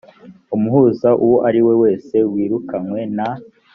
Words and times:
umuhuza 0.55 1.09
uwo 1.23 1.37
ari 1.47 1.59
we 1.67 1.73
wese 1.83 2.15
wirukanywe 2.31 3.01
na 3.15 3.29